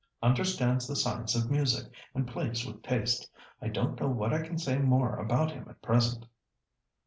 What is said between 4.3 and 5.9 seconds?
I can say more about him at